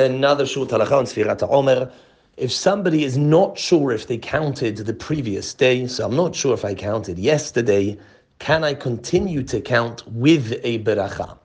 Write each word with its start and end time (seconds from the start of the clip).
Another 0.00 0.46
short 0.46 0.70
halacha 0.70 0.92
on 0.92 1.04
Sfirat 1.04 1.46
Omer. 1.50 1.92
If 2.38 2.50
somebody 2.50 3.04
is 3.04 3.18
not 3.18 3.58
sure 3.58 3.92
if 3.92 4.06
they 4.06 4.16
counted 4.16 4.78
the 4.78 4.94
previous 4.94 5.52
day, 5.52 5.86
so 5.86 6.06
I'm 6.06 6.16
not 6.16 6.34
sure 6.34 6.54
if 6.54 6.64
I 6.64 6.72
counted 6.72 7.18
yesterday, 7.18 7.98
can 8.38 8.64
I 8.64 8.72
continue 8.72 9.42
to 9.42 9.60
count 9.60 10.02
with 10.08 10.58
a 10.64 10.78
beracha? 10.84 11.36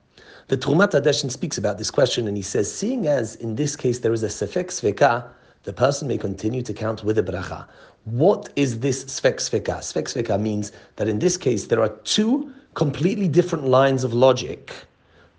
The 0.48 0.56
Trumat 0.56 0.92
Hadeshen 0.92 1.30
speaks 1.30 1.58
about 1.58 1.76
this 1.76 1.90
question 1.90 2.26
and 2.26 2.34
he 2.34 2.42
says, 2.42 2.72
seeing 2.72 3.06
as 3.06 3.34
in 3.34 3.56
this 3.56 3.76
case 3.76 3.98
there 3.98 4.14
is 4.14 4.22
a 4.22 4.28
sefek 4.28 4.68
sveka, 4.68 5.28
the 5.64 5.74
person 5.74 6.08
may 6.08 6.16
continue 6.16 6.62
to 6.62 6.72
count 6.72 7.04
with 7.04 7.18
a 7.18 7.22
bracha. 7.22 7.66
What 8.04 8.48
is 8.56 8.80
this 8.80 9.04
sfek 9.04 9.36
sveka? 9.36 9.80
Sfek 9.80 10.04
sveka 10.04 10.40
means 10.40 10.72
that 10.94 11.08
in 11.08 11.18
this 11.18 11.36
case 11.36 11.66
there 11.66 11.82
are 11.82 11.90
two 12.04 12.50
completely 12.72 13.28
different 13.28 13.66
lines 13.66 14.02
of 14.02 14.14
logic 14.14 14.72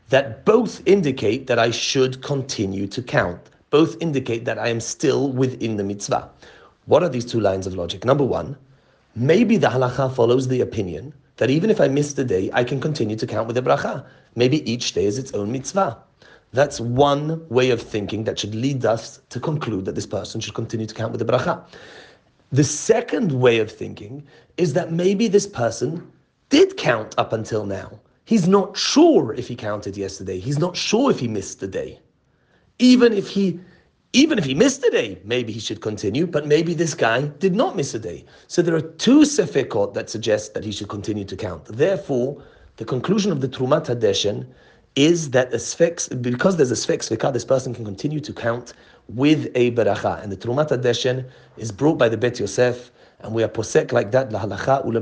that 0.10 0.46
both 0.46 0.82
indicate 0.86 1.48
that 1.48 1.60
I 1.60 1.72
should 1.72 2.22
continue 2.22 2.88
to 2.88 3.02
count. 3.02 3.50
Both 3.70 3.98
indicate 4.02 4.46
that 4.46 4.58
I 4.58 4.70
am 4.70 4.80
still 4.80 5.32
within 5.32 5.76
the 5.76 5.84
mitzvah. 5.84 6.30
What 6.86 7.04
are 7.04 7.10
these 7.10 7.26
two 7.26 7.42
lines 7.42 7.68
of 7.68 7.76
logic? 7.76 8.06
Number 8.06 8.24
one, 8.24 8.58
maybe 9.16 9.58
the 9.58 9.68
halacha 9.68 10.14
follows 10.16 10.48
the 10.48 10.62
opinion 10.62 11.14
that 11.36 11.50
even 11.50 11.70
if 11.70 11.82
I 11.82 11.88
miss 11.88 12.18
a 12.18 12.24
day, 12.24 12.50
I 12.54 12.64
can 12.64 12.80
continue 12.80 13.16
to 13.18 13.28
count 13.28 13.48
with 13.48 13.56
the 13.56 13.62
bracha. 13.62 14.06
Maybe 14.36 14.70
each 14.70 14.94
day 14.94 15.06
is 15.06 15.18
its 15.18 15.34
own 15.34 15.52
mitzvah. 15.52 15.98
That's 16.54 16.80
one 16.80 17.46
way 17.50 17.72
of 17.72 17.82
thinking 17.82 18.24
that 18.24 18.40
should 18.40 18.56
lead 18.56 18.86
us 18.86 19.20
to 19.30 19.40
conclude 19.40 19.86
that 19.86 19.96
this 19.96 20.06
person 20.06 20.40
should 20.40 20.54
continue 20.54 20.86
to 20.86 20.96
count 20.96 21.12
with 21.12 21.20
the 21.20 21.32
bracha. 21.32 21.64
The 22.54 22.64
second 22.64 23.34
way 23.34 23.60
of 23.60 23.70
thinking 23.70 24.26
is 24.56 24.74
that 24.74 24.92
maybe 24.94 25.28
this 25.28 25.46
person 25.46 26.10
did 26.50 26.78
count 26.78 27.14
up 27.18 27.34
until 27.34 27.66
now. 27.66 28.00
He's 28.28 28.46
not 28.46 28.76
sure 28.76 29.34
if 29.36 29.48
he 29.48 29.56
counted 29.56 29.96
yesterday. 29.96 30.38
He's 30.38 30.60
not 30.60 30.76
sure 30.76 31.10
if 31.10 31.18
he 31.18 31.30
missed 31.30 31.62
the 31.62 31.68
day. 31.82 31.98
Even 32.78 33.14
if 33.14 33.30
he 33.30 33.58
even 34.12 34.38
if 34.38 34.44
he 34.44 34.54
missed 34.54 34.84
a 34.84 34.90
day, 34.90 35.18
maybe 35.24 35.54
he 35.54 35.62
should 35.62 35.80
continue, 35.80 36.28
but 36.28 36.46
maybe 36.46 36.74
this 36.74 36.94
guy 36.94 37.22
did 37.46 37.56
not 37.56 37.78
miss 37.78 37.94
a 37.94 38.00
day. 38.00 38.26
So 38.48 38.62
there 38.62 38.76
are 38.76 38.82
two 38.82 39.22
sefekot 39.22 39.94
that 39.94 40.10
suggest 40.10 40.54
that 40.56 40.66
he 40.66 40.74
should 40.74 40.90
continue 40.90 41.24
to 41.24 41.38
count. 41.38 41.64
Therefore, 41.66 42.44
the 42.76 42.84
conclusion 42.84 43.32
of 43.32 43.40
the 43.40 43.48
Trumat 43.48 43.86
Hadeshen 43.86 44.46
is 44.98 45.30
that 45.30 45.54
a 45.54 45.58
sfek, 45.58 46.22
because 46.22 46.58
there's 46.58 46.72
a 46.72 46.82
sfek 46.86 47.00
sveka, 47.08 47.32
this 47.32 47.46
person 47.46 47.74
can 47.74 47.86
continue 47.86 48.20
to 48.20 48.34
count 48.34 48.74
with 49.08 49.50
a 49.56 49.72
beracha. 49.72 50.22
And 50.22 50.30
the 50.30 50.38
Trumat 50.38 50.70
Hadeshen 50.70 51.30
is 51.56 51.72
brought 51.72 51.98
by 51.98 52.10
the 52.10 52.18
Bet 52.18 52.42
Yosef, 52.42 52.92
and 53.22 53.34
we 53.34 53.42
are 53.42 53.50
posek 53.50 53.94
like 53.94 54.12
that, 54.12 54.34
la 54.34 54.42
halacha 54.42 54.86
ule 54.86 55.00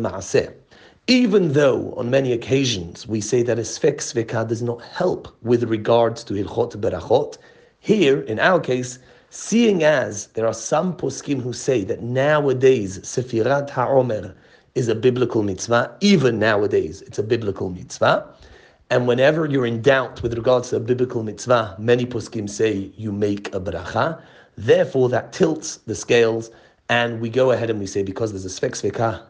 even 1.08 1.54
though 1.54 1.94
on 1.98 2.10
many 2.10 2.32
occasions 2.32 3.08
we 3.08 3.22
say 3.22 3.44
that 3.44 3.60
a 3.60 3.62
sfek 3.62 3.98
sveka 3.98 4.48
does 4.48 4.64
not 4.64 4.82
help 4.82 5.28
with 5.44 5.64
regards 5.66 6.24
to 6.24 6.34
hilchot 6.34 6.76
berachot, 6.78 7.38
here 7.80 8.22
in 8.22 8.40
our 8.40 8.60
case, 8.60 8.98
seeing 9.30 9.84
as 9.84 10.28
there 10.34 10.48
are 10.48 10.54
some 10.54 10.98
poskim 10.98 11.40
who 11.40 11.54
say 11.54 11.84
that 11.84 12.02
nowadays 12.02 12.98
sefirat 13.02 13.70
ha'omer 13.70 14.34
is 14.74 14.88
a 14.88 14.96
biblical 14.96 15.44
mitzvah, 15.44 15.96
even 16.02 16.40
nowadays 16.40 17.04
it's 17.04 17.20
a 17.20 17.24
biblical 17.24 17.70
mitzvah. 17.70 18.28
And 18.90 19.08
whenever 19.08 19.46
you're 19.46 19.68
in 19.68 19.84
doubt 19.84 20.24
with 20.24 20.34
regards 20.34 20.72
to 20.72 20.78
a 20.78 20.80
biblical 20.80 21.22
mitzvah, 21.22 21.76
many 21.78 22.08
poskim 22.08 22.50
say 22.50 22.92
you 22.98 23.12
make 23.12 23.54
a 23.54 23.60
bracha. 23.60 24.20
Therefore, 24.58 25.10
that 25.10 25.34
tilts 25.34 25.78
the 25.86 25.96
scales, 25.96 26.50
and 26.90 27.20
we 27.20 27.30
go 27.30 27.52
ahead 27.52 27.70
and 27.70 27.80
we 27.80 27.86
say 27.86 28.02
because 28.02 28.32
there's 28.32 28.46
a 28.46 28.50
sfek 28.50 28.72
sveka, 28.72 29.22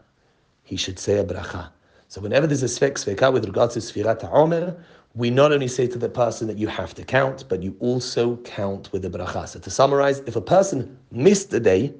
he 0.66 0.76
should 0.76 0.98
say 0.98 1.18
a 1.18 1.24
bracha. 1.24 1.70
So 2.08 2.20
whenever 2.20 2.46
there's 2.46 2.64
a 2.64 2.66
sfek 2.66 2.94
sveka 2.94 3.32
with 3.32 3.44
regards 3.46 3.74
to 3.74 3.80
Sfirat 3.80 4.20
HaOmer, 4.20 4.76
we 5.14 5.30
not 5.30 5.52
only 5.52 5.68
say 5.68 5.86
to 5.86 5.98
the 5.98 6.08
person 6.08 6.46
that 6.48 6.58
you 6.58 6.66
have 6.66 6.92
to 6.94 7.04
count, 7.04 7.44
but 7.48 7.62
you 7.62 7.74
also 7.78 8.36
count 8.38 8.90
with 8.92 9.02
the 9.02 9.10
bracha. 9.10 9.48
So 9.48 9.60
to 9.60 9.70
summarize, 9.70 10.18
if 10.26 10.34
a 10.36 10.40
person 10.40 10.98
missed 11.12 11.54
a 11.54 11.60
day, 11.60 11.94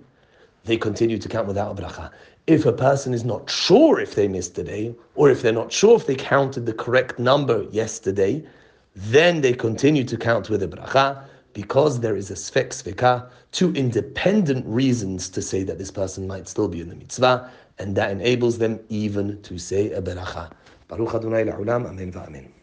they 0.64 0.76
continue 0.76 1.16
to 1.16 1.28
count 1.28 1.46
without 1.46 1.78
a 1.78 1.82
bracha. 1.82 2.10
If 2.48 2.66
a 2.66 2.72
person 2.72 3.14
is 3.14 3.24
not 3.24 3.48
sure 3.48 4.00
if 4.00 4.16
they 4.16 4.26
missed 4.26 4.58
a 4.58 4.64
day, 4.64 4.94
or 5.14 5.30
if 5.30 5.42
they're 5.42 5.52
not 5.52 5.72
sure 5.72 5.96
if 5.96 6.06
they 6.06 6.16
counted 6.16 6.66
the 6.66 6.72
correct 6.72 7.20
number 7.20 7.62
yesterday, 7.70 8.44
then 8.96 9.42
they 9.42 9.52
continue 9.52 10.02
to 10.04 10.16
count 10.16 10.50
with 10.50 10.62
a 10.62 10.68
bracha 10.68 11.22
because 11.56 12.00
there 12.00 12.16
is 12.16 12.30
a 12.30 12.34
sfek 12.34 12.68
sveka, 12.68 13.30
two 13.50 13.72
independent 13.72 14.62
reasons 14.66 15.30
to 15.30 15.40
say 15.40 15.62
that 15.62 15.78
this 15.78 15.90
person 15.90 16.26
might 16.26 16.46
still 16.46 16.68
be 16.68 16.82
in 16.82 16.88
the 16.90 16.94
mitzvah, 16.94 17.50
and 17.78 17.96
that 17.96 18.10
enables 18.10 18.58
them 18.58 18.78
even 18.90 19.40
to 19.40 19.56
say 19.58 19.90
a 19.92 20.02
beracha. 20.02 20.52
Baruch 20.86 21.14
Adonai 21.14 21.44
la'olam, 21.44 21.86
amen 21.88 22.12
va'amen. 22.12 22.50